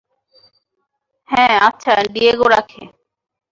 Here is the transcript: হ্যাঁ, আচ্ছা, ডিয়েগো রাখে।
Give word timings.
হ্যাঁ, 1.29 1.55
আচ্ছা, 1.67 1.93
ডিয়েগো 2.13 2.47
রাখে। 2.47 2.81